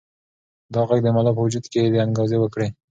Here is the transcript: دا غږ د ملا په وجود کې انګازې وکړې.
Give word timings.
دا 0.73 0.81
غږ 0.87 0.99
د 1.03 1.07
ملا 1.15 1.31
په 1.35 1.41
وجود 1.45 1.65
کې 1.71 1.79
انګازې 2.05 2.37
وکړې. 2.39 2.67